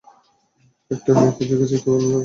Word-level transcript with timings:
একটা 0.91 1.11
মেয়েকে 1.13 1.43
দেখেছি 1.51 1.77
তো 1.77 1.89
এমন 1.89 2.03
লাগলো? 2.03 2.19